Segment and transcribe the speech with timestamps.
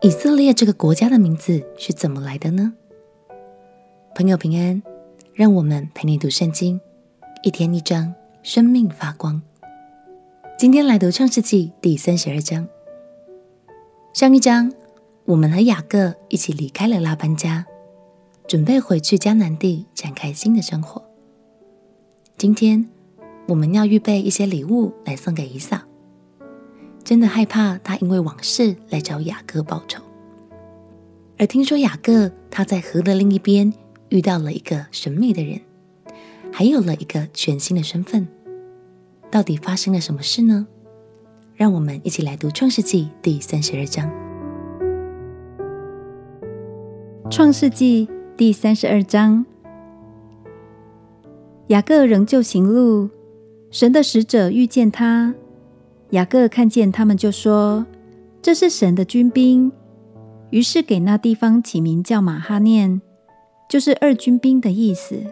[0.00, 2.72] 以色列这个国家的名字是怎么来的呢？
[4.14, 4.80] 朋友平安，
[5.34, 6.80] 让我们陪你读圣经，
[7.42, 8.14] 一天一章，
[8.44, 9.42] 生命发光。
[10.56, 12.68] 今天来读创世纪第三十二章。
[14.12, 14.72] 上一章，
[15.24, 17.66] 我们和雅各一起离开了拉班家，
[18.46, 21.02] 准备回去迦南地展开新的生活。
[22.36, 22.88] 今天，
[23.48, 25.87] 我们要预备一些礼物来送给以扫。
[27.08, 30.02] 真的害怕他因为往事来找雅各报仇，
[31.38, 33.72] 而听说雅各他在河的另一边
[34.10, 35.58] 遇到了一个神秘的人，
[36.52, 38.28] 还有了一个全新的身份。
[39.30, 40.66] 到底发生了什么事呢？
[41.54, 44.10] 让我们一起来读创世纪第三十二章。
[47.30, 49.46] 创世纪第三十二章，
[51.68, 53.08] 雅各仍旧行路，
[53.70, 55.34] 神的使者遇见他。
[56.10, 57.84] 雅各看见他们，就说
[58.40, 59.70] ：“这是神的军兵。”
[60.50, 63.02] 于是给那地方起名叫马哈念，
[63.68, 65.22] 就是二军兵的意思。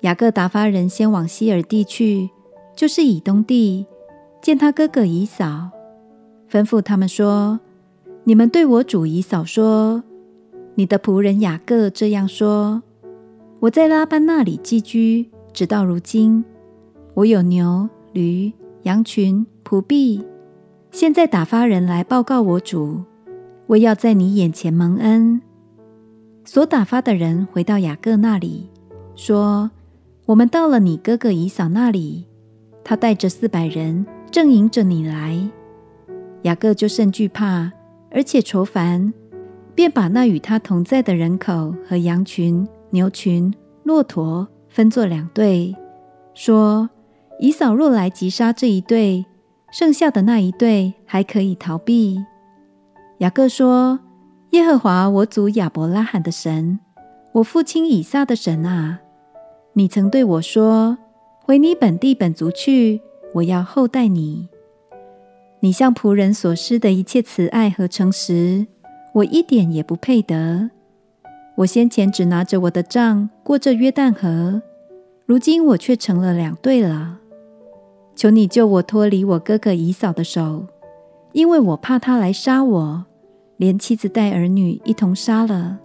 [0.00, 2.30] 雅各打发人先往西尔地去，
[2.74, 3.84] 就是以东地，
[4.40, 5.70] 见他哥哥以扫，
[6.50, 7.60] 吩咐他们说
[8.24, 10.02] ：“你们对我主以扫说，
[10.76, 12.82] 你的仆人雅各这样说：
[13.60, 16.42] 我在拉班那里寄居，直到如今，
[17.12, 18.50] 我有牛、驴、
[18.86, 20.24] 羊群。”仆婢，
[20.92, 23.02] 现在打发人来报告我主，
[23.66, 25.42] 为要在你眼前蒙恩。
[26.44, 28.70] 所打发的人回到雅各那里，
[29.16, 29.72] 说
[30.26, 32.26] ：“我们到了你哥哥以扫那里，
[32.84, 35.36] 他带着四百人，正迎着你来。”
[36.42, 37.72] 雅各就甚惧怕，
[38.12, 39.12] 而且愁烦，
[39.74, 45.74] 便把那与他同在的人口和羊群、牛群、骆驼分作两队，
[46.34, 46.88] 说
[47.40, 49.26] ：“以扫若来击杀这一对。”
[49.72, 52.24] 剩下的那一对还可以逃避。
[53.18, 53.98] 雅各说
[54.50, 56.78] ：“耶和华我祖亚伯拉罕的神，
[57.32, 59.00] 我父亲以撒的神啊，
[59.74, 60.96] 你曾对我说：
[61.42, 63.02] 回你本地本族去，
[63.34, 64.48] 我要厚待你。
[65.60, 68.66] 你向仆人所施的一切慈爱和诚实，
[69.14, 70.70] 我一点也不配得。
[71.56, 74.62] 我先前只拿着我的杖过这约旦河，
[75.26, 77.18] 如今我却成了两队了。”
[78.16, 80.66] 求你救我脱离我哥哥以扫的手，
[81.32, 83.04] 因为我怕他来杀我，
[83.58, 85.78] 连妻子带儿女一同杀了。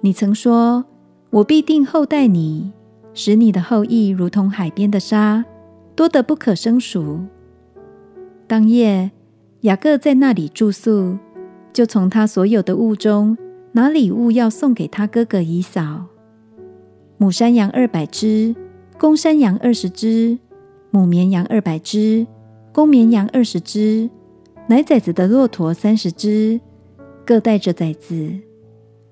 [0.00, 0.84] 你曾说，
[1.30, 2.72] 我必定厚待你，
[3.14, 5.44] 使你的后裔如同海边的沙，
[5.94, 7.20] 多得不可胜数。
[8.48, 9.12] 当夜，
[9.60, 11.16] 雅各在那里住宿，
[11.72, 13.38] 就从他所有的物中
[13.70, 16.06] 拿礼物要送给他哥哥以扫：
[17.18, 18.56] 母山羊二百只，
[18.98, 20.40] 公山羊二十只。
[20.96, 22.26] 母绵羊二百只，
[22.72, 24.08] 公绵羊二十只，
[24.66, 26.58] 奶崽子的骆驼三十只，
[27.26, 28.40] 各带着崽子；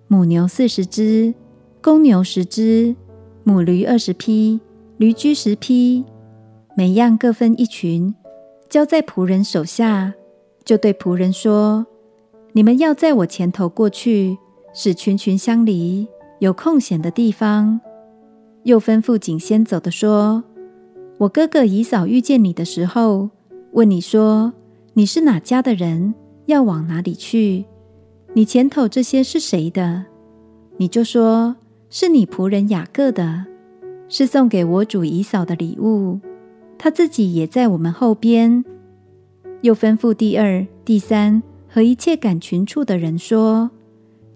[0.09, 1.35] 母牛四十只，
[1.83, 2.97] 公牛十只，
[3.43, 4.59] 母驴二十匹，
[4.97, 6.07] 驴驹十匹，
[6.75, 8.15] 每样各分一群，
[8.71, 10.15] 交在仆人手下。
[10.65, 11.85] 就对仆人说
[12.55, 14.39] ：“你们要在我前头过去，
[14.73, 16.09] 使群群相离，
[16.39, 17.79] 有空闲的地方。”
[18.65, 20.43] 又吩咐紧先走的说。
[21.19, 23.31] 我哥哥以扫遇见你的时候，
[23.73, 24.53] 问你说
[24.95, 26.15] ：“你是哪家的人？
[26.47, 27.65] 要往哪里去？
[28.35, 30.07] 你前头这些是谁的？”
[30.77, 31.55] 你就说
[31.89, 33.47] ：“是你仆人雅各的，
[34.09, 36.19] 是送给我主以扫的礼物。
[36.77, 38.65] 他自己也在我们后边。”
[39.63, 43.71] 又吩咐第二、第三和一切赶群畜的人说：“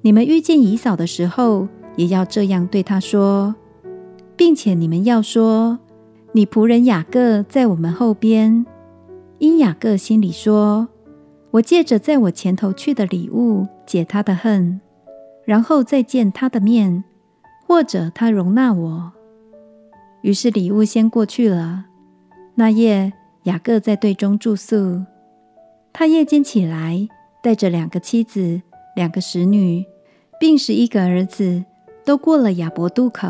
[0.03, 1.67] 你们遇见以扫的时候，
[1.97, 3.55] 也要这样对他说，
[4.37, 5.81] 并且你们要说。”
[6.33, 8.65] 你仆人雅各在我们后边，
[9.39, 10.87] 因雅各心里说
[11.51, 14.81] ：“我借着在我前头去的礼物解他的恨，
[15.45, 17.03] 然后再见他的面，
[17.67, 19.13] 或者他容纳我。”
[20.23, 21.87] 于是礼物先过去了。
[22.57, 23.13] 那夜
[23.45, 25.03] 雅各在队中住宿。
[25.93, 27.09] 他夜间起来，
[27.43, 28.61] 带着两个妻子、
[28.95, 29.85] 两个使女，
[30.39, 31.65] 并十一个儿子，
[32.05, 33.29] 都过了雅伯渡口，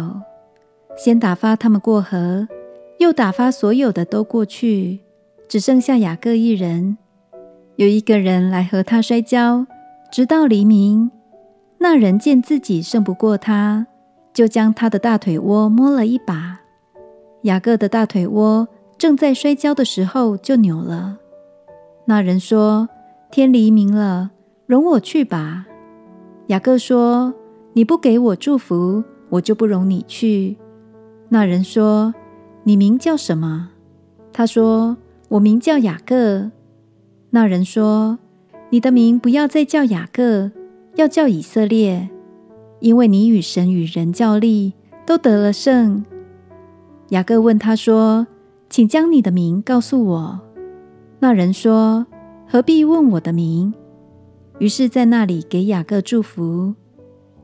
[0.97, 2.49] 先打发他们过河。
[2.99, 5.01] 又打发所有的都过去，
[5.49, 6.99] 只剩下雅各一人。
[7.77, 9.67] 有一个人来和他摔跤，
[10.11, 11.11] 直到黎明。
[11.79, 13.87] 那人见自己胜不过他，
[14.35, 16.61] 就将他的大腿窝摸了一把。
[17.43, 18.67] 雅各的大腿窝
[18.99, 21.19] 正在摔跤的时候就扭了。
[22.07, 22.89] 那人说
[23.31, 24.33] ：“天黎明了，
[24.67, 25.69] 容我去吧。”
[26.49, 27.33] 雅各说
[27.75, 30.57] ：“你不给我祝福，我就不容你去。”
[31.31, 32.13] 那人说。
[32.65, 33.71] 你名叫什么？
[34.33, 34.97] 他说
[35.31, 36.51] ：“我名叫雅各。”
[37.31, 38.19] 那人说
[38.71, 40.51] ：“你的名不要再叫雅各，
[40.97, 42.09] 要叫以色列，
[42.81, 44.75] 因为你与神与人较力，
[45.07, 46.05] 都得了胜。”
[47.11, 48.27] 雅各问他说
[48.69, 50.41] ：“请将你的名告诉我。”
[51.21, 52.07] 那人说
[52.47, 53.73] ：“何必问我的名？”
[54.61, 56.75] 于是，在那里给雅各祝福。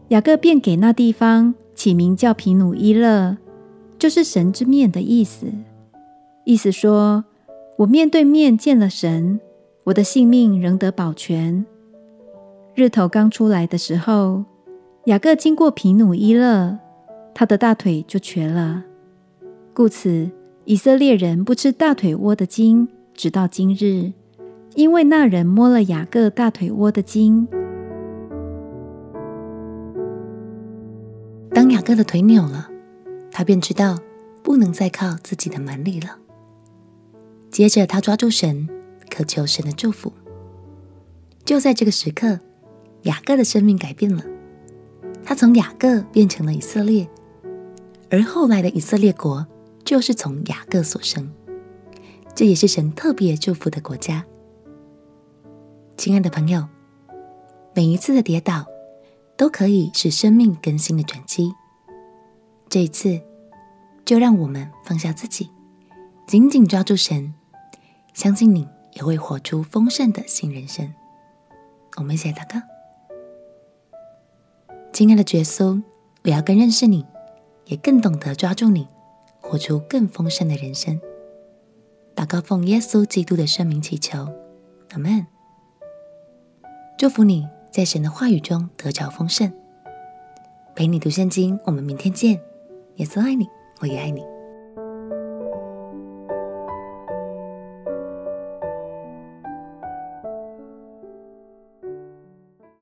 [0.08, 3.38] 雅各便给那地方起名叫皮努伊勒，
[3.99, 5.46] 就是神之面的意思。
[6.44, 7.25] 意思说，
[7.79, 9.41] 我面对面见了神，
[9.85, 11.64] 我的性命仍得保全。
[12.75, 14.44] 日头刚出来的时候，
[15.05, 16.79] 雅各经过皮努伊勒，
[17.35, 18.85] 他的大腿就瘸了。
[19.73, 20.31] 故此，
[20.64, 24.12] 以色列人不吃大腿窝的筋，直到今日，
[24.75, 27.49] 因为那人摸了雅各大腿窝的筋。
[31.50, 32.69] 当雅各的腿扭了，
[33.37, 33.99] 他便知道
[34.45, 36.19] 不能再靠自己的蛮力了。
[37.51, 38.69] 接着，他抓住神，
[39.11, 40.13] 渴求神的祝福。
[41.45, 42.39] 就在这个时刻，
[43.03, 44.25] 雅各的生命改变了，
[45.25, 47.09] 他从雅各变成了以色列，
[48.09, 49.45] 而后来的以色列国
[49.85, 51.29] 就是从雅各所生。
[52.37, 54.25] 这也是神特别祝福的国家。
[55.97, 56.69] 亲爱的朋友，
[57.75, 58.65] 每一次的跌倒
[59.37, 61.53] 都可以是生命更新的转机。
[62.69, 63.20] 这一次，
[64.05, 65.50] 就让我们放下自己，
[66.26, 67.32] 紧紧抓住神。
[68.12, 70.93] 相信你也会活出丰盛的新人生。
[71.96, 72.61] 我们一起祷告。
[74.93, 75.82] 亲爱的耶稣，
[76.22, 77.05] 我要更认识你，
[77.66, 78.87] 也更懂得抓住你，
[79.40, 81.00] 活出更丰盛的人生。
[82.14, 84.28] 祷告奉耶稣基督的圣名祈求，
[84.90, 85.26] 阿门。
[86.96, 89.52] 祝福你在神的话语中得着丰盛。
[90.76, 92.40] 陪你读圣经，我们明天见。
[92.96, 93.49] 耶稣爱你，
[93.81, 94.34] 我也爱你。